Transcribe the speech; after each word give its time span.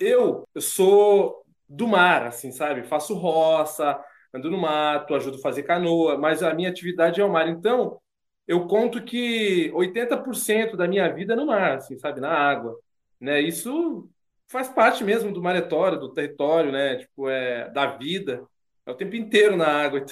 eu, 0.00 0.48
eu 0.54 0.60
sou 0.60 1.44
do 1.68 1.86
mar, 1.86 2.26
assim, 2.26 2.50
sabe? 2.50 2.82
Faço 2.82 3.14
roça, 3.14 4.02
ando 4.34 4.50
no 4.50 4.58
mato, 4.58 5.14
ajudo 5.14 5.36
a 5.36 5.42
fazer 5.42 5.62
canoa, 5.62 6.16
mas 6.18 6.42
a 6.42 6.54
minha 6.54 6.70
atividade 6.70 7.20
é 7.20 7.24
o 7.24 7.30
mar. 7.30 7.48
Então, 7.48 8.00
eu 8.48 8.66
conto 8.66 9.04
que 9.04 9.70
80% 9.72 10.74
da 10.74 10.88
minha 10.88 11.12
vida 11.12 11.34
é 11.34 11.36
no 11.36 11.46
mar, 11.46 11.76
assim, 11.76 11.98
sabe? 11.98 12.20
Na 12.20 12.32
água, 12.32 12.74
né? 13.20 13.40
Isso 13.40 14.08
faz 14.48 14.68
parte 14.68 15.04
mesmo 15.04 15.32
do 15.32 15.42
maretório, 15.42 16.00
do 16.00 16.08
território, 16.08 16.72
né? 16.72 16.96
Tipo, 16.96 17.28
é 17.28 17.70
da 17.70 17.86
vida. 17.86 18.42
É 18.86 18.90
o 18.90 18.94
tempo 18.94 19.14
inteiro 19.14 19.56
na 19.56 19.68
água. 19.68 20.04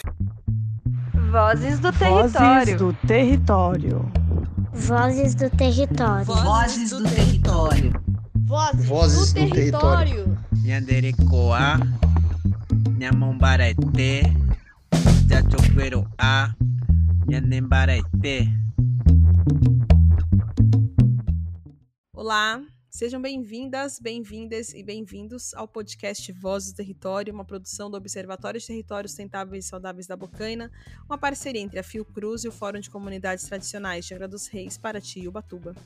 Vozes 1.32 1.80
do 1.80 1.92
território. 1.92 2.30
Vozes 2.30 2.76
do 2.76 2.92
território. 3.06 4.12
Vozes 4.72 5.34
do 5.34 5.50
território. 5.50 6.24
Vozes 6.24 6.90
do 6.90 7.02
território. 7.02 8.17
Vozes, 8.48 8.86
Vozes 8.86 9.32
do, 9.34 9.44
do 9.44 9.50
território. 9.50 10.38
Nyanderekoa, 10.62 11.78
Nhamombarete, 12.96 14.22
Jachoqueroa, 15.28 16.56
Nhanembarete. 17.28 18.50
Olá, 22.14 22.62
Sejam 22.98 23.22
bem-vindas, 23.22 24.00
bem-vindas 24.00 24.74
e 24.74 24.82
bem-vindos 24.82 25.54
ao 25.54 25.68
podcast 25.68 26.32
Vozes 26.32 26.72
do 26.72 26.76
Território, 26.78 27.32
uma 27.32 27.44
produção 27.44 27.88
do 27.88 27.96
Observatório 27.96 28.58
de 28.58 28.66
Territórios 28.66 29.12
Sustentáveis 29.12 29.64
e 29.66 29.68
Saudáveis 29.68 30.08
da 30.08 30.16
Bocaina, 30.16 30.68
uma 31.08 31.16
parceria 31.16 31.60
entre 31.60 31.78
a 31.78 31.84
Fiocruz 31.84 32.42
e 32.42 32.48
o 32.48 32.50
Fórum 32.50 32.80
de 32.80 32.90
Comunidades 32.90 33.44
Tradicionais 33.44 34.04
de 34.04 34.14
Angra 34.14 34.26
dos 34.26 34.48
Reis, 34.48 34.76
Paraty 34.76 35.20
e 35.20 35.28
Ubatuba. 35.28 35.76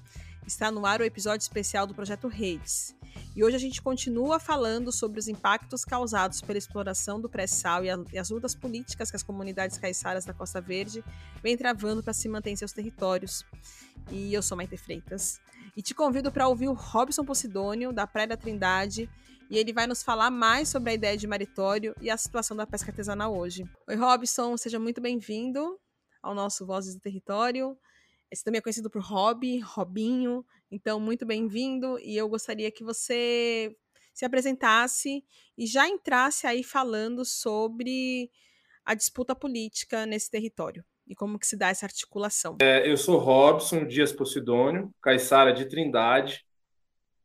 Está 0.47 0.71
no 0.71 0.87
ar 0.87 1.03
o 1.03 1.05
episódio 1.05 1.43
especial 1.43 1.87
do 1.87 1.95
projeto 1.95 2.29
Redes. 2.29 2.97
E 3.37 3.45
hoje 3.45 3.57
a 3.57 3.61
gente 3.61 3.83
continua 3.83 4.41
falando 4.41 4.91
sobre 4.91 5.21
os 5.21 5.29
impactos 5.29 5.85
causados 5.85 6.41
pela 6.41 6.57
exploração 6.57 7.21
do 7.21 7.29
pré-sal 7.29 7.85
e, 7.85 8.19
as 8.19 8.31
lutas 8.31 8.55
políticas 8.55 9.11
que 9.11 9.17
as 9.17 9.23
comunidades 9.23 9.77
caiçaras 9.77 10.25
da 10.25 10.33
Costa 10.33 10.63
Verde 10.63 11.05
vêm 11.43 11.59
travando 11.59 12.03
para 12.03 12.15
se 12.15 12.27
manter 12.27 12.53
em 12.53 12.57
seus 12.57 12.73
territórios. 12.73 13.45
E 14.11 14.33
eu 14.33 14.43
sou 14.43 14.57
Maite 14.57 14.79
Freitas. 14.79 15.43
E 15.75 15.81
te 15.81 15.95
convido 15.95 16.31
para 16.31 16.47
ouvir 16.49 16.69
o 16.69 16.75
Robson 16.75 17.25
Posidônio, 17.25 17.95
da 17.95 18.07
Praia 18.07 18.29
da 18.29 18.37
Trindade, 18.37 19.09
e 19.49 19.57
ele 19.57 19.73
vai 19.73 19.87
nos 19.87 20.03
falar 20.03 20.31
mais 20.31 20.69
sobre 20.69 20.91
a 20.91 20.95
ideia 20.95 21.17
de 21.17 21.27
maritório 21.27 21.95
e 21.99 22.11
a 22.11 22.17
situação 22.17 22.55
da 22.55 22.67
pesca 22.67 22.91
artesanal 22.91 23.35
hoje. 23.35 23.65
Oi, 23.89 23.95
Robson, 23.95 24.55
seja 24.59 24.79
muito 24.79 25.01
bem-vindo 25.01 25.81
ao 26.23 26.35
nosso 26.35 26.67
Vozes 26.67 26.95
do 26.95 27.01
Território. 27.01 27.75
Esse 28.31 28.45
também 28.45 28.59
é 28.59 28.61
conhecido 28.61 28.91
por 28.91 29.01
Rob, 29.01 29.61
Robinho. 29.61 30.45
Então, 30.71 31.01
muito 31.01 31.25
bem-vindo 31.25 31.99
e 32.01 32.19
eu 32.19 32.29
gostaria 32.29 32.71
que 32.71 32.85
você 32.85 33.75
se 34.13 34.27
apresentasse 34.27 35.25
e 35.57 35.67
já 35.67 35.89
entrasse 35.89 36.47
aí 36.47 36.63
falando 36.63 37.25
sobre 37.25 38.31
a 38.85 38.93
disputa 38.93 39.35
política 39.35 40.05
nesse 40.05 40.31
território 40.31 40.85
e 41.13 41.15
como 41.15 41.39
que 41.39 41.47
se 41.47 41.57
dá 41.57 41.69
essa 41.69 41.85
articulação? 41.85 42.57
É, 42.61 42.91
eu 42.91 42.97
sou 42.97 43.19
Robson 43.19 43.87
Dias 43.87 44.13
Posidônio, 44.13 44.91
caiçara 45.01 45.53
de 45.53 45.67
Trindade, 45.67 46.43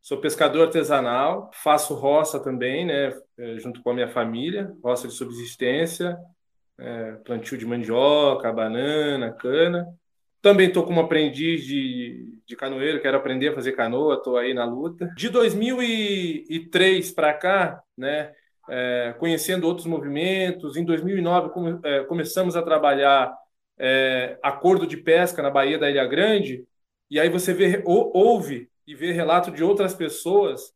sou 0.02 0.20
pescador 0.20 0.68
artesanal, 0.68 1.50
faço 1.54 1.94
roça 1.94 2.38
também, 2.38 2.86
né, 2.86 3.18
é, 3.38 3.58
junto 3.60 3.82
com 3.82 3.92
a 3.92 3.94
minha 3.94 4.10
família, 4.10 4.74
roça 4.84 5.08
de 5.08 5.14
subsistência, 5.14 6.18
é, 6.78 7.14
plantio 7.24 7.58
de 7.58 7.66
mandioca, 7.66 8.52
banana, 8.52 9.32
cana. 9.32 9.88
Também 10.42 10.68
estou 10.68 10.84
como 10.84 11.00
aprendiz 11.00 11.64
de, 11.64 12.40
de 12.46 12.56
canoeiro, 12.58 13.02
quero 13.02 13.18
aprender 13.18 13.50
a 13.50 13.56
fazer 13.56 13.72
canoa, 13.72 14.16
estou 14.16 14.38
aí 14.38 14.54
na 14.54 14.66
luta. 14.66 15.10
De 15.16 15.30
2003 15.30 17.12
para 17.12 17.34
cá, 17.34 17.82
né, 17.98 18.34
é, 18.70 19.16
conhecendo 19.18 19.66
outros 19.66 19.88
movimentos, 19.88 20.76
em 20.76 20.84
2009 20.84 21.50
come, 21.50 21.80
é, 21.84 22.04
começamos 22.04 22.58
a 22.58 22.62
trabalhar 22.62 23.34
é, 23.80 24.38
acordo 24.42 24.88
de 24.88 24.98
pesca 24.98 25.42
na 25.42 25.50
Baía 25.50 25.78
da 25.78 25.90
Ilha 25.90 26.06
Grande, 26.06 26.66
e 27.10 27.20
aí 27.20 27.30
você 27.30 27.54
vê, 27.54 27.82
ou, 27.86 28.12
ouve 28.14 28.70
e 28.86 28.96
vê 28.96 29.12
relato 29.12 29.52
de 29.52 29.64
outras 29.64 29.94
pessoas, 29.94 30.74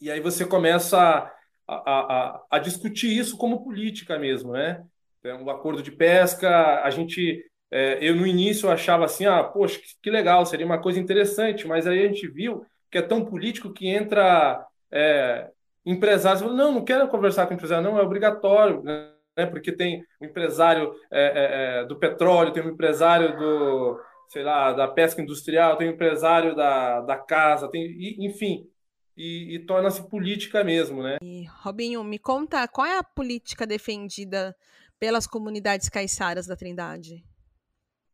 e 0.00 0.10
aí 0.10 0.20
você 0.20 0.46
começa 0.46 0.98
a, 0.98 1.74
a, 1.74 2.00
a, 2.00 2.42
a 2.52 2.58
discutir 2.58 3.16
isso 3.16 3.36
como 3.36 3.62
política 3.62 4.18
mesmo, 4.18 4.52
né? 4.52 4.82
É 5.22 5.34
um 5.34 5.50
acordo 5.50 5.82
de 5.82 5.92
pesca, 5.92 6.82
a 6.82 6.88
gente, 6.88 7.44
é, 7.70 7.98
eu 8.00 8.16
no 8.16 8.26
início 8.26 8.70
achava 8.70 9.04
assim, 9.04 9.26
ah, 9.26 9.44
poxa, 9.44 9.78
que, 9.78 9.86
que, 10.02 10.10
legal, 10.10 10.46
seria 10.46 10.64
uma 10.64 10.80
coisa 10.80 10.98
interessante, 10.98 11.66
mas 11.66 11.86
aí 11.86 12.04
a 12.04 12.08
gente 12.08 12.26
viu 12.26 12.64
que 12.90 12.98
é 12.98 13.02
tão 13.02 13.24
político 13.24 13.72
que 13.72 13.86
entra 13.86 14.66
é, 14.90 15.50
empresários, 15.84 16.42
não, 16.42 16.72
não 16.72 16.84
quero 16.84 17.06
conversar 17.08 17.46
com 17.46 17.54
empresário, 17.54 17.84
não, 17.84 17.98
é 17.98 18.02
obrigatório, 18.02 18.82
né? 18.82 19.12
Né? 19.40 19.46
Porque 19.46 19.72
tem 19.72 20.04
um 20.20 20.26
empresário 20.26 20.92
é, 21.10 21.22
é, 21.22 21.80
é, 21.80 21.84
do 21.86 21.96
petróleo, 21.96 22.52
tem 22.52 22.62
um 22.62 22.70
empresário 22.70 23.36
do, 23.38 24.00
sei 24.28 24.42
lá, 24.42 24.72
da 24.72 24.86
pesca 24.86 25.22
industrial, 25.22 25.76
tem 25.76 25.88
um 25.88 25.92
empresário 25.92 26.54
da, 26.54 27.00
da 27.00 27.16
casa, 27.16 27.68
tem, 27.68 27.82
e, 27.82 28.26
enfim, 28.26 28.68
e, 29.16 29.56
e 29.56 29.58
torna-se 29.60 30.08
política 30.08 30.62
mesmo, 30.62 31.02
né? 31.02 31.16
E, 31.22 31.46
Robinho, 31.62 32.04
me 32.04 32.18
conta 32.18 32.68
qual 32.68 32.86
é 32.86 32.98
a 32.98 33.02
política 33.04 33.66
defendida 33.66 34.54
pelas 34.98 35.26
comunidades 35.26 35.88
caiçaras 35.88 36.46
da 36.46 36.56
Trindade? 36.56 37.24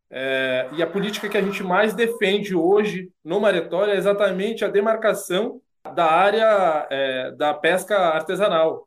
É, 0.09 0.69
e 0.73 0.83
a 0.83 0.87
política 0.87 1.29
que 1.29 1.37
a 1.37 1.43
gente 1.43 1.65
mais 1.65 1.93
defende 1.93 2.55
hoje 2.55 3.11
no 3.25 3.41
Maretório 3.41 3.93
é 3.93 3.97
exatamente 3.97 4.65
a 4.65 4.69
demarcação 4.69 5.61
da 5.95 6.11
área 6.11 6.87
é, 6.91 7.31
da 7.33 7.53
pesca 7.53 7.97
artesanal, 7.97 8.86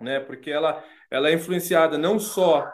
né? 0.00 0.20
Porque 0.20 0.50
ela 0.50 0.82
ela 1.10 1.28
é 1.28 1.34
influenciada 1.34 1.98
não 1.98 2.18
só 2.18 2.66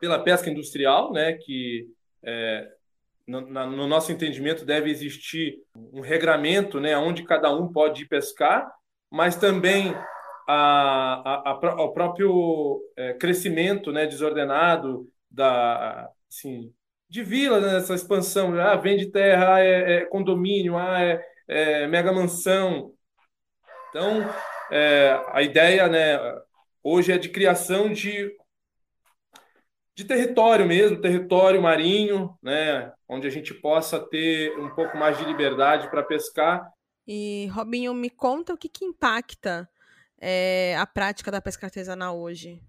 pela 0.00 0.22
pesca 0.22 0.48
industrial, 0.48 1.12
né, 1.12 1.32
que 1.32 1.88
é, 2.22 2.68
no, 3.26 3.40
no, 3.40 3.86
nosso 3.88 4.12
entendimento 4.12 4.64
deve 4.64 4.90
existir 4.90 5.56
um 5.74 6.00
regramento, 6.00 6.78
né, 6.78 6.96
onde 6.96 7.24
cada 7.24 7.52
um 7.52 7.70
pode 7.70 8.02
ir 8.02 8.08
pescar, 8.08 8.70
mas 9.10 9.34
também 9.34 9.92
a, 10.46 11.50
a, 11.50 11.50
a, 11.50 11.82
o 11.82 11.92
próprio 11.92 12.80
é, 12.96 13.14
crescimento, 13.14 13.92
né, 13.92 14.06
desordenado 14.06 15.08
da 15.28 16.08
assim, 16.30 16.72
de 17.08 17.24
vila, 17.24 17.60
né, 17.60 17.78
essa 17.78 17.94
expansão, 17.94 18.58
ah, 18.60 18.76
vende 18.76 19.10
terra, 19.10 19.56
ah, 19.56 19.60
é, 19.60 19.94
é 19.94 20.04
condomínio, 20.04 20.76
ah, 20.76 21.02
é, 21.02 21.20
é 21.48 21.86
mega 21.86 22.12
mansão. 22.12 22.92
Então, 23.88 24.28
é, 24.70 25.20
a 25.32 25.42
ideia, 25.42 25.88
né, 25.88 26.18
hoje 26.82 27.12
é 27.12 27.18
de 27.18 27.28
criação 27.28 27.92
de, 27.92 28.30
de 29.94 30.04
território 30.04 30.66
mesmo, 30.66 31.00
território 31.00 31.62
marinho, 31.62 32.36
né, 32.42 32.92
onde 33.08 33.26
a 33.26 33.30
gente 33.30 33.54
possa 33.54 33.98
ter 33.98 34.58
um 34.58 34.70
pouco 34.70 34.96
mais 34.96 35.18
de 35.18 35.24
liberdade 35.24 35.90
para 35.90 36.02
pescar. 36.02 36.70
E, 37.06 37.46
Robinho, 37.52 37.94
me 37.94 38.10
conta 38.10 38.52
o 38.52 38.58
que, 38.58 38.68
que 38.68 38.84
impacta 38.84 39.68
é, 40.20 40.76
a 40.76 40.86
prática 40.86 41.30
da 41.30 41.40
pesca 41.40 41.66
artesanal 41.66 42.18
hoje. 42.18 42.62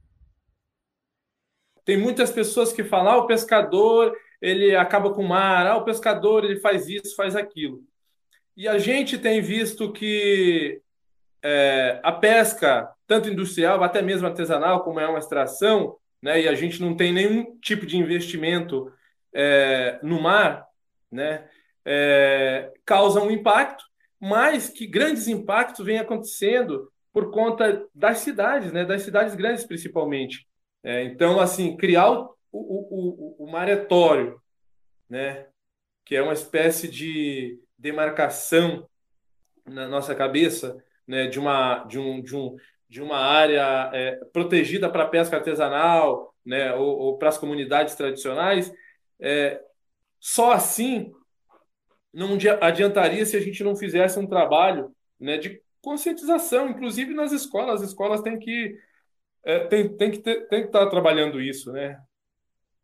Tem 1.83 1.97
muitas 1.97 2.31
pessoas 2.31 2.71
que 2.71 2.83
falam, 2.83 3.13
ah, 3.13 3.17
o 3.17 3.27
pescador 3.27 4.15
ele 4.41 4.75
acaba 4.75 5.11
com 5.11 5.23
o 5.23 5.27
mar, 5.27 5.65
ah, 5.67 5.75
o 5.75 5.83
pescador 5.83 6.45
ele 6.45 6.59
faz 6.59 6.87
isso, 6.87 7.15
faz 7.15 7.35
aquilo. 7.35 7.83
E 8.55 8.67
a 8.67 8.77
gente 8.77 9.17
tem 9.17 9.41
visto 9.41 9.91
que 9.91 10.81
é, 11.43 11.99
a 12.03 12.11
pesca, 12.11 12.89
tanto 13.07 13.29
industrial, 13.29 13.83
até 13.83 14.01
mesmo 14.01 14.27
artesanal, 14.27 14.83
como 14.83 14.99
é 14.99 15.07
uma 15.07 15.19
extração, 15.19 15.97
né, 16.21 16.41
e 16.41 16.47
a 16.47 16.53
gente 16.53 16.81
não 16.81 16.95
tem 16.95 17.13
nenhum 17.13 17.57
tipo 17.59 17.85
de 17.85 17.97
investimento 17.97 18.91
é, 19.33 19.99
no 20.03 20.21
mar, 20.21 20.67
né, 21.11 21.47
é, 21.85 22.71
causa 22.85 23.21
um 23.21 23.31
impacto, 23.31 23.83
mas 24.19 24.69
que 24.69 24.85
grandes 24.85 25.27
impactos 25.27 25.85
vêm 25.85 25.99
acontecendo 25.99 26.91
por 27.13 27.31
conta 27.31 27.87
das 27.95 28.19
cidades, 28.19 28.71
né, 28.71 28.85
das 28.85 29.01
cidades 29.01 29.33
grandes 29.33 29.63
principalmente. 29.63 30.47
É, 30.83 31.03
então, 31.03 31.39
assim, 31.39 31.75
criar 31.75 32.11
o, 32.11 32.35
o, 32.51 33.37
o, 33.39 33.45
o 33.45 33.51
maretório, 33.51 34.41
né, 35.09 35.47
que 36.05 36.15
é 36.15 36.21
uma 36.21 36.33
espécie 36.33 36.87
de 36.87 37.59
demarcação 37.77 38.87
na 39.65 39.87
nossa 39.87 40.13
cabeça, 40.13 40.83
né, 41.09 41.25
de, 41.25 41.39
uma, 41.39 41.85
de, 41.85 41.97
um, 41.97 42.21
de, 42.21 42.35
um, 42.35 42.55
de 42.87 43.01
uma 43.01 43.17
área 43.17 43.89
é, 43.91 44.15
protegida 44.31 44.87
para 44.87 45.07
pesca 45.07 45.37
artesanal 45.37 46.35
né, 46.45 46.71
ou, 46.75 46.99
ou 46.99 47.17
para 47.17 47.29
as 47.29 47.37
comunidades 47.37 47.95
tradicionais, 47.95 48.71
é, 49.19 49.59
só 50.19 50.51
assim 50.51 51.11
não 52.13 52.37
adiantaria 52.61 53.25
se 53.25 53.35
a 53.35 53.39
gente 53.39 53.63
não 53.63 53.75
fizesse 53.75 54.19
um 54.19 54.27
trabalho 54.27 54.91
né, 55.19 55.37
de 55.39 55.59
conscientização, 55.81 56.69
inclusive 56.69 57.11
nas 57.15 57.31
escolas. 57.31 57.81
As 57.81 57.89
escolas 57.89 58.21
têm 58.21 58.37
que, 58.37 58.75
é, 59.43 59.59
que, 59.67 60.19
ter, 60.19 60.47
que 60.47 60.55
estar 60.55 60.87
trabalhando 60.91 61.41
isso. 61.41 61.71
Né? 61.71 61.99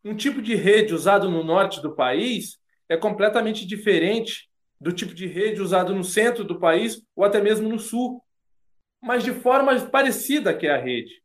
Um 0.04 0.16
tipo 0.16 0.42
de 0.42 0.56
rede 0.56 0.96
usado 0.96 1.30
no 1.30 1.44
norte 1.44 1.80
do 1.80 1.96
país 1.96 2.58
é 2.90 2.98
completamente 2.98 3.68
diferente 3.68 4.50
do 4.80 4.92
tipo 4.92 5.14
de 5.14 5.28
rede 5.28 5.62
usado 5.62 5.94
no 5.94 6.04
centro 6.04 6.44
do 6.44 6.60
país 6.60 7.02
ou 7.16 7.24
até 7.24 7.42
mesmo 7.42 7.70
no 7.70 7.80
sul. 7.80 8.22
mas 9.02 9.24
de 9.24 9.34
forma 9.34 9.80
parecida 9.88 10.54
que 10.54 10.66
é 10.66 10.74
a 10.74 10.82
rede. 10.82 11.22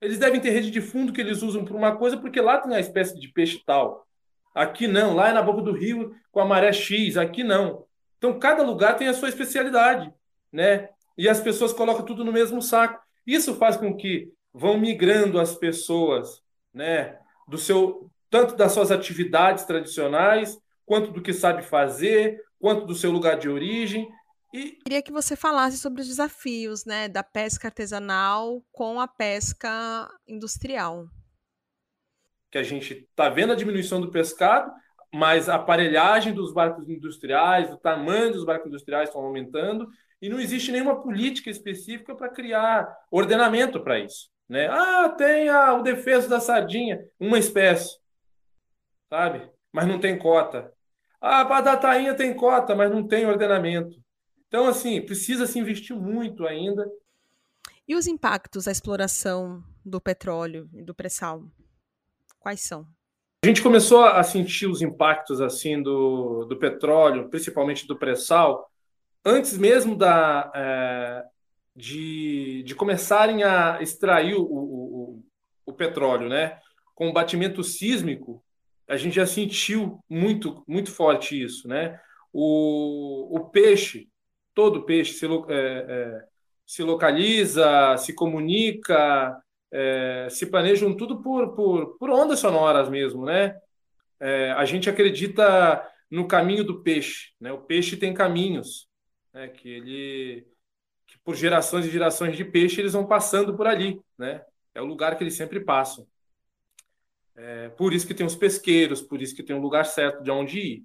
Eles 0.00 0.18
devem 0.18 0.40
ter 0.40 0.50
rede 0.50 0.70
de 0.70 0.80
fundo 0.80 1.12
que 1.12 1.20
eles 1.20 1.42
usam 1.42 1.64
para 1.64 1.76
uma 1.76 1.96
coisa, 1.96 2.16
porque 2.16 2.40
lá 2.40 2.58
tem 2.58 2.74
a 2.74 2.80
espécie 2.80 3.18
de 3.20 3.28
peixe 3.28 3.62
tal. 3.64 4.06
Aqui 4.54 4.88
não, 4.88 5.14
lá 5.14 5.28
é 5.28 5.32
na 5.32 5.42
boca 5.42 5.62
do 5.62 5.72
rio 5.72 6.14
com 6.30 6.40
a 6.40 6.44
maré 6.44 6.72
X, 6.72 7.16
aqui 7.16 7.44
não. 7.44 7.84
Então 8.18 8.38
cada 8.38 8.62
lugar 8.62 8.96
tem 8.96 9.08
a 9.08 9.14
sua 9.14 9.28
especialidade, 9.28 10.12
né? 10.50 10.88
E 11.16 11.28
as 11.28 11.40
pessoas 11.40 11.72
colocam 11.72 12.04
tudo 12.04 12.24
no 12.24 12.32
mesmo 12.32 12.62
saco. 12.62 13.02
Isso 13.26 13.54
faz 13.54 13.76
com 13.76 13.96
que 13.96 14.32
vão 14.52 14.78
migrando 14.78 15.38
as 15.38 15.54
pessoas, 15.54 16.42
né, 16.72 17.18
do 17.48 17.56
seu 17.58 18.10
tanto 18.28 18.56
das 18.56 18.72
suas 18.72 18.90
atividades 18.90 19.64
tradicionais, 19.64 20.58
quanto 20.86 21.12
do 21.12 21.20
que 21.20 21.34
sabe 21.34 21.62
fazer, 21.62 22.40
quanto 22.62 22.86
do 22.86 22.94
seu 22.94 23.10
lugar 23.10 23.36
de 23.36 23.48
origem. 23.48 24.08
E 24.54 24.78
queria 24.84 25.02
que 25.02 25.10
você 25.10 25.34
falasse 25.34 25.76
sobre 25.76 26.00
os 26.00 26.06
desafios, 26.06 26.84
né, 26.84 27.08
da 27.08 27.22
pesca 27.22 27.68
artesanal 27.68 28.62
com 28.70 29.00
a 29.00 29.08
pesca 29.08 30.08
industrial. 30.26 31.06
Que 32.50 32.58
a 32.58 32.62
gente 32.62 32.92
está 32.94 33.28
vendo 33.28 33.52
a 33.52 33.56
diminuição 33.56 34.00
do 34.00 34.10
pescado, 34.10 34.70
mas 35.12 35.48
a 35.48 35.56
aparelhagem 35.56 36.32
dos 36.32 36.54
barcos 36.54 36.88
industriais, 36.88 37.72
o 37.72 37.78
tamanho 37.78 38.32
dos 38.32 38.44
barcos 38.44 38.68
industriais 38.68 39.08
estão 39.08 39.22
aumentando 39.22 39.88
e 40.20 40.28
não 40.28 40.38
existe 40.38 40.70
nenhuma 40.70 41.02
política 41.02 41.50
específica 41.50 42.14
para 42.14 42.28
criar 42.30 42.94
ordenamento 43.10 43.82
para 43.82 43.98
isso. 43.98 44.30
Né? 44.48 44.68
Ah, 44.68 45.08
tem 45.08 45.48
a, 45.48 45.74
o 45.74 45.82
defeso 45.82 46.28
da 46.28 46.38
sardinha, 46.38 47.02
uma 47.18 47.38
espécie 47.38 48.02
sabe? 49.12 49.46
Mas 49.70 49.86
não 49.86 50.00
tem 50.00 50.18
cota. 50.18 50.72
Ah, 51.24 51.44
para 51.44 51.72
a 51.72 51.76
tainha 51.76 52.16
tem 52.16 52.34
cota, 52.34 52.74
mas 52.74 52.90
não 52.90 53.06
tem 53.06 53.24
ordenamento. 53.24 53.96
Então, 54.48 54.66
assim, 54.66 55.00
precisa 55.00 55.46
se 55.46 55.56
investir 55.56 55.94
muito 55.94 56.44
ainda. 56.44 56.84
E 57.86 57.94
os 57.94 58.08
impactos 58.08 58.64
da 58.64 58.72
exploração 58.72 59.62
do 59.84 60.00
petróleo 60.00 60.68
e 60.74 60.82
do 60.82 60.92
pré-sal? 60.92 61.44
Quais 62.40 62.62
são? 62.62 62.88
A 63.44 63.46
gente 63.46 63.62
começou 63.62 64.04
a 64.04 64.20
sentir 64.24 64.66
os 64.66 64.82
impactos 64.82 65.40
assim 65.40 65.80
do, 65.80 66.44
do 66.44 66.56
petróleo, 66.56 67.28
principalmente 67.28 67.86
do 67.86 67.96
pré-sal, 67.96 68.68
antes 69.24 69.56
mesmo 69.56 69.96
da, 69.96 70.50
é, 70.54 71.24
de, 71.74 72.64
de 72.64 72.74
começarem 72.74 73.44
a 73.44 73.80
extrair 73.80 74.34
o, 74.34 74.42
o, 74.42 75.16
o, 75.16 75.24
o 75.66 75.72
petróleo, 75.72 76.28
né? 76.28 76.58
Com 76.96 77.08
o 77.08 77.12
batimento 77.12 77.62
sísmico, 77.62 78.42
a 78.92 78.96
gente 78.98 79.16
já 79.16 79.24
sentiu 79.24 80.04
muito, 80.06 80.62
muito 80.68 80.90
forte 80.92 81.42
isso, 81.42 81.66
né? 81.66 81.98
O, 82.30 83.38
o 83.38 83.48
peixe, 83.48 84.10
todo 84.52 84.84
peixe 84.84 85.14
se, 85.14 85.24
é, 85.24 85.30
é, 85.48 86.24
se 86.66 86.82
localiza, 86.82 87.96
se 87.96 88.14
comunica, 88.14 89.34
é, 89.72 90.28
se 90.28 90.44
planejam 90.44 90.94
tudo 90.94 91.22
por, 91.22 91.54
por, 91.54 91.96
por 91.96 92.10
ondas 92.10 92.38
sonoras 92.40 92.90
mesmo, 92.90 93.24
né? 93.24 93.58
É, 94.20 94.52
a 94.52 94.66
gente 94.66 94.90
acredita 94.90 95.90
no 96.10 96.28
caminho 96.28 96.62
do 96.62 96.82
peixe, 96.82 97.30
né? 97.40 97.50
O 97.50 97.62
peixe 97.62 97.96
tem 97.96 98.12
caminhos, 98.12 98.86
né? 99.32 99.48
Que 99.48 99.70
ele, 99.70 100.46
que 101.06 101.18
por 101.24 101.34
gerações 101.34 101.86
e 101.86 101.90
gerações 101.90 102.36
de 102.36 102.44
peixe 102.44 102.78
eles 102.78 102.92
vão 102.92 103.06
passando 103.06 103.56
por 103.56 103.66
ali, 103.66 103.98
né? 104.18 104.44
É 104.74 104.82
o 104.82 104.86
lugar 104.86 105.16
que 105.16 105.24
eles 105.24 105.34
sempre 105.34 105.60
passam. 105.60 106.06
É, 107.34 107.70
por 107.70 107.92
isso 107.92 108.06
que 108.06 108.14
tem 108.14 108.26
os 108.26 108.36
pesqueiros, 108.36 109.00
por 109.00 109.20
isso 109.22 109.34
que 109.34 109.42
tem 109.42 109.56
um 109.56 109.60
lugar 109.60 109.84
certo 109.86 110.22
de 110.22 110.30
onde 110.30 110.58
ir. 110.58 110.84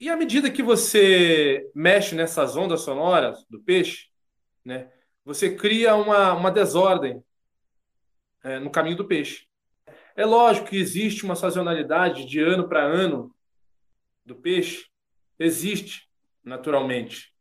E 0.00 0.08
à 0.08 0.16
medida 0.16 0.50
que 0.50 0.62
você 0.62 1.70
mexe 1.74 2.14
nessas 2.14 2.56
ondas 2.56 2.80
sonoras 2.80 3.44
do 3.50 3.60
peixe, 3.60 4.08
né, 4.64 4.90
você 5.24 5.54
cria 5.54 5.94
uma, 5.94 6.32
uma 6.32 6.50
desordem 6.50 7.22
é, 8.42 8.58
no 8.58 8.70
caminho 8.70 8.96
do 8.96 9.06
peixe. 9.06 9.46
É 10.16 10.24
lógico 10.24 10.68
que 10.68 10.76
existe 10.76 11.24
uma 11.24 11.36
sazonalidade 11.36 12.24
de 12.24 12.40
ano 12.40 12.66
para 12.66 12.82
ano 12.82 13.34
do 14.24 14.34
peixe, 14.34 14.86
existe 15.38 16.08
naturalmente, 16.42 17.34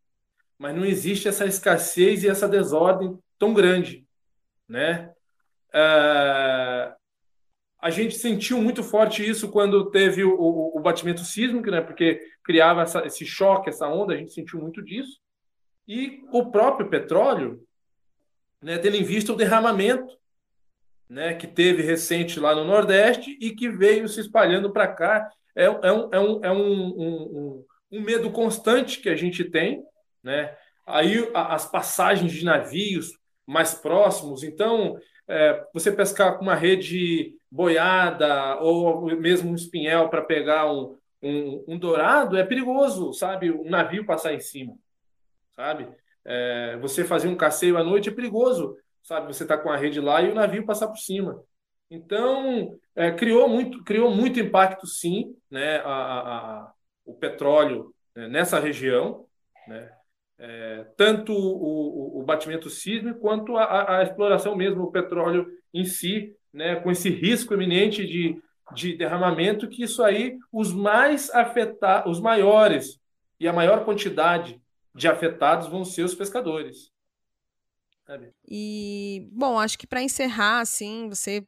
mas 0.57 0.75
não 0.75 0.85
existe 0.85 1.27
essa 1.27 1.45
escassez 1.45 2.23
e 2.23 2.27
essa 2.27 2.47
desordem 2.47 3.17
tão 3.37 3.53
grande, 3.53 4.05
né? 4.67 5.13
É, 5.73 6.93
a 7.81 7.89
gente 7.89 8.15
sentiu 8.15 8.61
muito 8.61 8.83
forte 8.83 9.27
isso 9.27 9.49
quando 9.49 9.89
teve 9.89 10.23
o, 10.23 10.33
o, 10.33 10.77
o 10.77 10.81
batimento 10.81 11.23
sísmico, 11.23 11.71
né? 11.71 11.79
Porque 11.79 12.19
criava 12.43 12.81
essa, 12.81 13.05
esse 13.05 13.25
choque, 13.25 13.69
essa 13.69 13.87
onda, 13.87 14.13
a 14.13 14.17
gente 14.17 14.33
sentiu 14.33 14.59
muito 14.59 14.81
disso. 14.83 15.19
E 15.87 16.21
o 16.31 16.51
próprio 16.51 16.89
petróleo, 16.89 17.63
né, 18.61 18.77
tendo 18.77 18.95
em 18.95 19.03
vista 19.03 19.31
o 19.31 19.35
derramamento, 19.35 20.17
né, 21.09 21.33
que 21.33 21.47
teve 21.47 21.81
recente 21.81 22.39
lá 22.39 22.53
no 22.53 22.63
Nordeste 22.63 23.35
e 23.41 23.55
que 23.55 23.69
veio 23.69 24.07
se 24.07 24.19
espalhando 24.19 24.71
para 24.71 24.87
cá, 24.87 25.31
é, 25.55 25.65
é, 25.65 25.91
um, 25.91 26.09
é, 26.11 26.19
um, 26.19 26.45
é 26.45 26.51
um, 26.51 26.83
um, 26.87 27.65
um, 27.91 28.01
medo 28.01 28.29
constante 28.29 28.99
que 28.99 29.09
a 29.09 29.15
gente 29.15 29.43
tem, 29.43 29.83
né? 30.21 30.55
Aí 30.85 31.29
as 31.33 31.69
passagens 31.69 32.31
de 32.31 32.43
navios 32.43 33.11
mais 33.45 33.73
próximos, 33.73 34.43
então 34.43 34.97
é, 35.27 35.63
você 35.73 35.91
pescar 35.91 36.37
com 36.37 36.43
uma 36.43 36.55
rede 36.55 37.35
boiada 37.51 38.57
ou 38.60 39.06
mesmo 39.18 39.51
um 39.51 39.56
espinhel 39.56 40.10
para 40.10 40.22
pegar 40.22 40.72
um, 40.72 40.98
um, 41.22 41.63
um, 41.68 41.80
dourado 41.80 42.38
é 42.38 42.44
perigoso, 42.44 43.13
sabe? 43.13 43.51
Um 43.51 43.69
navio 43.69 44.06
passar 44.06 44.34
em 44.34 44.40
cima, 44.40 44.75
sabe? 45.56 45.88
É, 46.25 46.78
você 46.78 47.04
fazer 47.04 47.28
um 47.28 47.38
passeio 47.38 47.78
à 47.78 47.84
noite 47.84 48.10
é 48.10 48.13
perigoso, 48.13 48.78
sabe? 49.04 49.28
Você 49.34 49.44
está 49.44 49.57
com 49.57 49.69
a 49.69 49.78
rede 49.78 50.00
lá 50.00 50.22
e 50.22 50.30
o 50.30 50.36
navio 50.36 50.66
passar 50.66 50.88
por 50.88 50.98
cima. 50.98 51.44
Então, 51.90 52.78
é, 52.96 53.12
criou, 53.12 53.50
muito, 53.50 53.84
criou 53.84 54.12
muito 54.12 54.40
impacto, 54.40 54.86
sim, 54.86 55.36
né? 55.50 55.78
A, 55.78 55.92
a, 55.92 56.38
a 56.38 56.74
o 57.10 57.13
petróleo 57.16 57.94
né? 58.16 58.28
nessa 58.28 58.60
região, 58.60 59.25
né? 59.68 59.92
É, 60.42 60.86
tanto 60.96 61.34
o, 61.34 62.18
o, 62.18 62.22
o, 62.22 62.24
batimento 62.24 62.69
sísmico 62.69 63.19
quanto 63.19 63.57
a, 63.57 63.98
a, 63.98 64.04
exploração 64.04 64.56
mesmo, 64.56 64.84
o 64.84 64.92
petróleo 64.92 65.46
em 65.74 65.84
si, 65.84 66.34
né, 66.54 66.75
com 66.78 66.92
esse 66.92 67.10
risco 67.10 67.54
iminente 67.54 68.06
de, 68.06 68.42
de 68.74 68.96
derramamento, 68.96 69.68
que 69.68 69.84
isso 69.84 70.04
aí, 70.04 70.38
os 70.51 70.74
mais 70.74 71.30
afetados, 71.30 72.12
os 72.12 72.19
maiores 72.19 73.00
e 73.40 73.48
a 73.48 73.54
maior 73.54 73.86
quantidade 73.86 74.62
de 74.94 75.07
afetados 75.07 75.68
vão 75.68 75.86
ser 75.86 76.04
os 76.04 76.16
pescadores. 76.16 76.92
E, 78.48 79.29
bom, 79.32 79.60
acho 79.60 79.77
que 79.77 79.86
para 79.86 80.01
encerrar, 80.01 80.62
assim, 80.62 81.08
você 81.08 81.46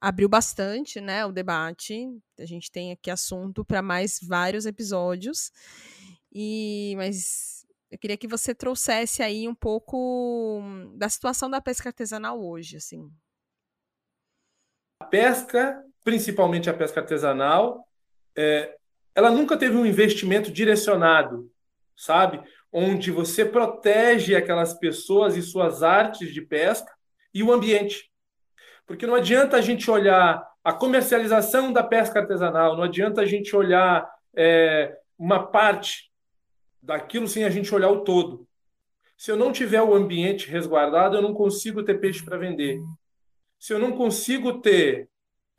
abriu 0.00 0.28
bastante, 0.28 1.00
né, 1.00 1.26
o 1.26 1.32
debate. 1.32 2.08
A 2.38 2.46
gente 2.46 2.70
tem 2.70 2.92
aqui 2.92 3.10
assunto 3.10 3.64
para 3.64 3.82
mais 3.82 4.18
vários 4.22 4.66
episódios. 4.66 5.50
E, 6.32 6.94
mas 6.96 7.66
eu 7.90 7.98
queria 7.98 8.16
que 8.16 8.28
você 8.28 8.54
trouxesse 8.54 9.22
aí 9.22 9.48
um 9.48 9.54
pouco 9.54 10.62
da 10.96 11.08
situação 11.08 11.50
da 11.50 11.60
pesca 11.60 11.88
artesanal 11.88 12.40
hoje, 12.42 12.76
assim. 12.76 13.10
A 15.00 15.04
pesca, 15.06 15.82
principalmente 16.04 16.68
a 16.68 16.74
pesca 16.74 17.00
artesanal, 17.00 17.84
é, 18.36 18.76
ela 19.14 19.30
nunca 19.30 19.56
teve 19.56 19.76
um 19.76 19.86
investimento 19.86 20.52
direcionado, 20.52 21.50
sabe? 21.96 22.40
Onde 22.72 23.10
você 23.10 23.44
protege 23.44 24.36
aquelas 24.36 24.74
pessoas 24.74 25.36
e 25.36 25.42
suas 25.42 25.82
artes 25.82 26.32
de 26.32 26.40
pesca 26.40 26.92
e 27.34 27.42
o 27.42 27.52
ambiente. 27.52 28.10
Porque 28.86 29.06
não 29.06 29.14
adianta 29.14 29.56
a 29.56 29.60
gente 29.60 29.90
olhar 29.90 30.46
a 30.62 30.72
comercialização 30.72 31.72
da 31.72 31.82
pesca 31.82 32.20
artesanal, 32.20 32.76
não 32.76 32.84
adianta 32.84 33.22
a 33.22 33.26
gente 33.26 33.56
olhar 33.56 34.08
é, 34.36 34.96
uma 35.18 35.46
parte 35.46 36.10
daquilo 36.82 37.26
sem 37.26 37.44
a 37.44 37.50
gente 37.50 37.74
olhar 37.74 37.90
o 37.90 38.04
todo. 38.04 38.46
Se 39.16 39.30
eu 39.30 39.36
não 39.36 39.52
tiver 39.52 39.82
o 39.82 39.94
ambiente 39.94 40.48
resguardado, 40.48 41.16
eu 41.16 41.22
não 41.22 41.34
consigo 41.34 41.82
ter 41.82 42.00
peixe 42.00 42.24
para 42.24 42.38
vender 42.38 42.80
se 43.60 43.74
eu 43.74 43.78
não 43.78 43.92
consigo 43.92 44.60
ter 44.60 45.08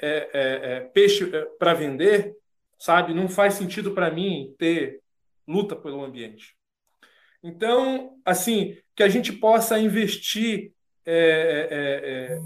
é, 0.02 0.30
é, 0.34 0.76
é 0.78 0.80
peixe 0.80 1.34
é, 1.34 1.46
para 1.60 1.76
vender, 1.76 2.36
sabe, 2.78 3.14
não 3.14 3.30
faz 3.30 3.54
sentido 3.54 3.92
para 3.92 4.10
mim 4.10 4.56
ter 4.58 5.00
luta 5.48 5.76
pelo 5.76 6.04
ambiente. 6.04 6.56
Então, 7.44 8.18
assim, 8.26 8.76
que 8.96 9.04
a 9.04 9.08
gente 9.08 9.32
possa 9.32 9.80
investir 9.80 10.74
é, 11.06 12.38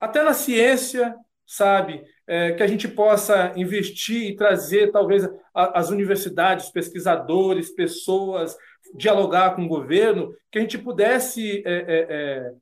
até 0.00 0.22
na 0.22 0.34
ciência, 0.34 1.14
sabe? 1.46 2.04
É, 2.26 2.52
que 2.52 2.62
a 2.62 2.66
gente 2.66 2.88
possa 2.88 3.52
investir 3.56 4.30
e 4.30 4.36
trazer, 4.36 4.90
talvez, 4.92 5.24
a, 5.52 5.78
as 5.78 5.90
universidades, 5.90 6.70
pesquisadores, 6.70 7.70
pessoas, 7.70 8.56
dialogar 8.94 9.56
com 9.56 9.64
o 9.64 9.68
governo, 9.68 10.34
que 10.50 10.58
a 10.58 10.60
gente 10.60 10.78
pudesse 10.78 11.62
é, 11.66 11.72
é, 11.74 12.54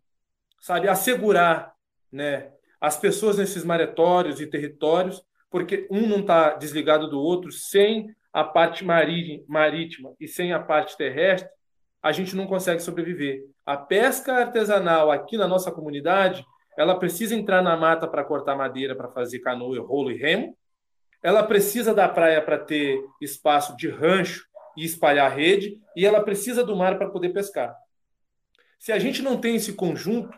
sabe, 0.62 0.88
assegurar 0.88 1.74
né, 2.10 2.52
as 2.80 2.96
pessoas 2.96 3.36
nesses 3.36 3.64
maretórios 3.64 4.40
e 4.40 4.46
territórios, 4.46 5.20
porque 5.50 5.86
um 5.90 6.06
não 6.06 6.20
está 6.20 6.54
desligado 6.54 7.10
do 7.10 7.20
outro, 7.20 7.50
sem 7.50 8.14
a 8.32 8.44
parte 8.44 8.84
marítima 8.84 10.14
e 10.18 10.26
sem 10.26 10.52
a 10.52 10.60
parte 10.60 10.96
terrestre, 10.96 11.50
a 12.00 12.12
gente 12.12 12.34
não 12.34 12.46
consegue 12.46 12.80
sobreviver. 12.80 13.42
A 13.66 13.76
pesca 13.76 14.34
artesanal 14.34 15.10
aqui 15.10 15.36
na 15.36 15.46
nossa 15.46 15.70
comunidade, 15.70 16.46
ela 16.76 16.98
precisa 16.98 17.34
entrar 17.34 17.60
na 17.60 17.76
mata 17.76 18.08
para 18.08 18.24
cortar 18.24 18.56
madeira, 18.56 18.96
para 18.96 19.10
fazer 19.10 19.40
canoa, 19.40 19.78
rolo 19.80 20.10
e 20.10 20.16
remo. 20.16 20.56
Ela 21.22 21.42
precisa 21.42 21.92
da 21.92 22.08
praia 22.08 22.40
para 22.40 22.58
ter 22.58 23.04
espaço 23.20 23.76
de 23.76 23.88
rancho 23.88 24.46
e 24.76 24.84
espalhar 24.84 25.30
rede, 25.36 25.78
e 25.94 26.06
ela 26.06 26.22
precisa 26.22 26.64
do 26.64 26.74
mar 26.74 26.96
para 26.96 27.10
poder 27.10 27.30
pescar. 27.30 27.76
Se 28.78 28.90
a 28.90 28.98
gente 28.98 29.22
não 29.22 29.36
tem 29.36 29.56
esse 29.56 29.74
conjunto, 29.74 30.36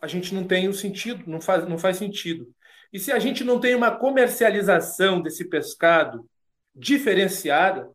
a 0.00 0.06
gente 0.06 0.34
não 0.34 0.44
tem 0.44 0.66
o 0.66 0.70
um 0.70 0.74
sentido, 0.74 1.24
não 1.26 1.40
faz, 1.40 1.68
não 1.68 1.78
faz 1.78 1.96
sentido. 1.96 2.52
E 2.92 2.98
se 2.98 3.12
a 3.12 3.18
gente 3.18 3.44
não 3.44 3.60
tem 3.60 3.74
uma 3.74 3.90
comercialização 3.90 5.20
desse 5.20 5.48
pescado 5.48 6.28
diferenciada, 6.74 7.90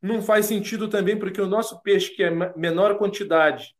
não 0.00 0.20
faz 0.20 0.46
sentido 0.46 0.88
também 0.88 1.18
porque 1.18 1.40
o 1.40 1.46
nosso 1.46 1.80
peixe, 1.82 2.14
que 2.14 2.22
é 2.22 2.30
menor 2.56 2.98
quantidade, 2.98 3.74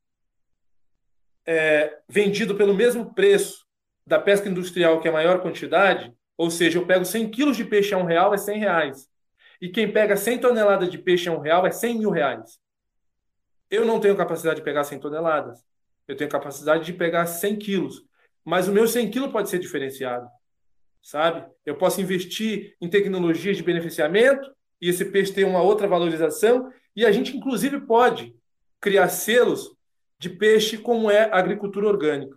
é 1.44 1.98
vendido 2.08 2.54
pelo 2.54 2.74
mesmo 2.74 3.12
preço 3.14 3.66
da 4.06 4.18
pesca 4.18 4.48
industrial, 4.48 5.00
que 5.00 5.08
é 5.08 5.12
maior 5.12 5.40
quantidade, 5.40 6.12
ou 6.36 6.50
seja, 6.50 6.78
eu 6.78 6.86
pego 6.86 7.04
100 7.04 7.30
quilos 7.30 7.56
de 7.56 7.64
peixe 7.64 7.94
a 7.94 7.98
um 7.98 8.04
real, 8.04 8.32
é 8.34 8.38
100 8.38 8.58
reais. 8.58 9.08
E 9.60 9.68
quem 9.68 9.92
pega 9.92 10.16
100 10.16 10.38
toneladas 10.38 10.90
de 10.90 10.98
peixe 10.98 11.28
a 11.28 11.32
um 11.32 11.38
real 11.38 11.66
é 11.66 11.70
100 11.70 11.98
mil 11.98 12.10
reais. 12.10 12.58
Eu 13.70 13.84
não 13.84 14.00
tenho 14.00 14.16
capacidade 14.16 14.56
de 14.56 14.64
pegar 14.64 14.84
100 14.84 14.98
toneladas. 14.98 15.64
Eu 16.12 16.16
tenho 16.16 16.30
capacidade 16.30 16.84
de 16.84 16.92
pegar 16.92 17.26
100 17.26 17.56
quilos. 17.56 18.04
Mas 18.44 18.68
o 18.68 18.72
meu 18.72 18.86
100 18.86 19.10
quilos 19.10 19.32
pode 19.32 19.48
ser 19.48 19.58
diferenciado. 19.58 20.28
Sabe? 21.02 21.50
Eu 21.64 21.76
posso 21.76 22.00
investir 22.00 22.76
em 22.80 22.88
tecnologias 22.88 23.56
de 23.56 23.62
beneficiamento 23.62 24.52
e 24.80 24.88
esse 24.88 25.06
peixe 25.06 25.32
tem 25.32 25.44
uma 25.44 25.62
outra 25.62 25.88
valorização. 25.88 26.70
E 26.94 27.06
a 27.06 27.10
gente, 27.10 27.34
inclusive, 27.34 27.80
pode 27.80 28.34
criar 28.78 29.08
selos 29.08 29.74
de 30.18 30.28
peixe 30.28 30.76
como 30.76 31.10
é 31.10 31.30
a 31.30 31.38
agricultura 31.38 31.88
orgânica. 31.88 32.36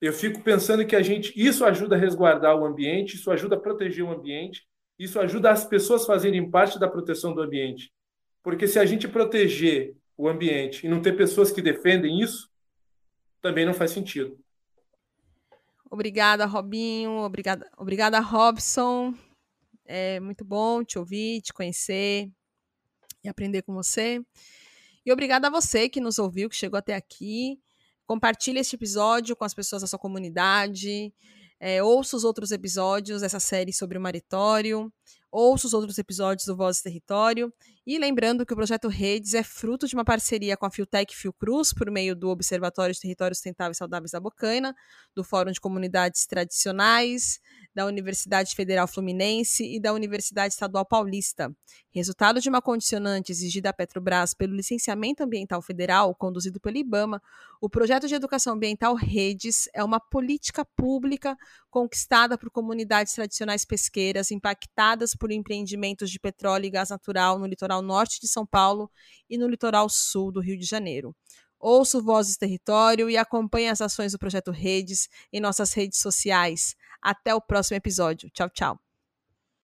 Eu 0.00 0.12
fico 0.12 0.42
pensando 0.42 0.84
que 0.84 0.96
a 0.96 1.02
gente 1.02 1.32
isso 1.36 1.64
ajuda 1.64 1.94
a 1.94 1.98
resguardar 1.98 2.56
o 2.56 2.66
ambiente, 2.66 3.14
isso 3.14 3.30
ajuda 3.30 3.54
a 3.54 3.60
proteger 3.60 4.04
o 4.04 4.10
ambiente, 4.10 4.66
isso 4.98 5.20
ajuda 5.20 5.50
as 5.50 5.64
pessoas 5.64 6.02
a 6.02 6.06
fazerem 6.06 6.50
parte 6.50 6.78
da 6.78 6.88
proteção 6.88 7.32
do 7.32 7.40
ambiente. 7.40 7.92
Porque 8.42 8.66
se 8.66 8.78
a 8.78 8.84
gente 8.84 9.06
proteger 9.06 9.94
o 10.16 10.28
ambiente 10.28 10.84
e 10.84 10.88
não 10.88 11.00
ter 11.00 11.16
pessoas 11.16 11.50
que 11.50 11.62
defendem 11.62 12.20
isso, 12.20 12.50
também 13.46 13.64
não 13.64 13.74
faz 13.74 13.92
sentido. 13.92 14.38
Obrigada, 15.90 16.44
Robinho. 16.46 17.12
Obrigada, 17.20 17.70
obrigada 17.76 18.18
Robson. 18.18 19.14
É 19.84 20.18
muito 20.18 20.44
bom 20.44 20.82
te 20.82 20.98
ouvir, 20.98 21.40
te 21.42 21.52
conhecer 21.52 22.28
e 23.22 23.28
aprender 23.28 23.62
com 23.62 23.72
você. 23.72 24.20
E 25.04 25.12
obrigada 25.12 25.46
a 25.46 25.50
você 25.50 25.88
que 25.88 26.00
nos 26.00 26.18
ouviu, 26.18 26.48
que 26.48 26.56
chegou 26.56 26.76
até 26.76 26.94
aqui. 26.94 27.60
Compartilhe 28.04 28.58
este 28.58 28.74
episódio 28.74 29.36
com 29.36 29.44
as 29.44 29.54
pessoas 29.54 29.82
da 29.82 29.88
sua 29.88 29.98
comunidade. 29.98 31.14
É, 31.60 31.82
ouça 31.82 32.16
os 32.16 32.24
outros 32.24 32.50
episódios 32.50 33.20
dessa 33.20 33.38
série 33.38 33.72
sobre 33.72 33.96
o 33.96 34.00
maritório 34.00 34.92
ouça 35.36 35.66
os 35.66 35.74
outros 35.74 35.98
episódios 35.98 36.46
do 36.46 36.56
Voz 36.56 36.78
do 36.78 36.84
Território. 36.84 37.52
E 37.88 38.00
lembrando 38.00 38.44
que 38.44 38.52
o 38.52 38.56
projeto 38.56 38.88
Redes 38.88 39.32
é 39.32 39.44
fruto 39.44 39.86
de 39.86 39.94
uma 39.94 40.04
parceria 40.04 40.56
com 40.56 40.66
a 40.66 40.70
Fiotec 40.72 41.14
Fiocruz, 41.14 41.72
por 41.72 41.88
meio 41.88 42.16
do 42.16 42.30
Observatório 42.30 42.92
de 42.92 43.00
Territórios 43.00 43.38
Sustentáveis 43.38 43.76
e 43.76 43.78
Saudáveis 43.78 44.10
da 44.10 44.18
Bocaina, 44.18 44.74
do 45.14 45.22
Fórum 45.22 45.52
de 45.52 45.60
Comunidades 45.60 46.26
Tradicionais, 46.26 47.38
da 47.72 47.86
Universidade 47.86 48.56
Federal 48.56 48.88
Fluminense 48.88 49.62
e 49.62 49.78
da 49.78 49.92
Universidade 49.92 50.52
Estadual 50.52 50.84
Paulista. 50.84 51.54
Resultado 51.92 52.40
de 52.40 52.48
uma 52.48 52.60
condicionante 52.60 53.30
exigida 53.30 53.70
à 53.70 53.72
Petrobras 53.72 54.34
pelo 54.34 54.56
Licenciamento 54.56 55.22
Ambiental 55.22 55.62
Federal, 55.62 56.12
conduzido 56.12 56.58
pelo 56.58 56.78
IBAMA, 56.78 57.22
o 57.60 57.70
projeto 57.70 58.08
de 58.08 58.14
educação 58.14 58.54
ambiental 58.54 58.94
Redes 58.94 59.68
é 59.72 59.84
uma 59.84 60.00
política 60.00 60.64
pública 60.64 61.36
conquistada 61.70 62.36
por 62.36 62.50
comunidades 62.50 63.12
tradicionais 63.12 63.64
pesqueiras 63.64 64.30
impactadas 64.30 65.14
por 65.14 65.30
empreendimentos 65.30 66.10
de 66.10 66.18
petróleo 66.18 66.64
e 66.64 66.70
gás 66.70 66.90
natural 66.90 67.38
no 67.38 67.46
litoral 67.76 67.82
norte 67.82 68.20
de 68.20 68.28
São 68.28 68.46
Paulo 68.46 68.90
e 69.28 69.38
no 69.38 69.48
litoral 69.48 69.88
sul 69.88 70.32
do 70.32 70.40
Rio 70.40 70.58
de 70.58 70.66
Janeiro. 70.66 71.14
Ouça 71.58 71.98
o 71.98 72.02
Vozes 72.02 72.36
Território 72.36 73.08
e 73.08 73.16
acompanhe 73.16 73.68
as 73.68 73.80
ações 73.80 74.12
do 74.12 74.18
Projeto 74.18 74.50
Redes 74.50 75.08
em 75.32 75.40
nossas 75.40 75.72
redes 75.72 75.98
sociais. 76.00 76.74
Até 77.00 77.34
o 77.34 77.40
próximo 77.40 77.76
episódio. 77.76 78.30
Tchau, 78.30 78.50
tchau. 78.50 78.85